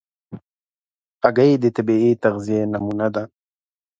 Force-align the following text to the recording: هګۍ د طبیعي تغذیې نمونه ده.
هګۍ 1.23 1.51
د 1.63 1.65
طبیعي 1.75 2.11
تغذیې 2.23 2.61
نمونه 2.71 3.07
ده. 3.15 3.23